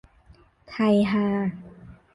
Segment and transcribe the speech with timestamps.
[0.69, 1.25] ไทยฮา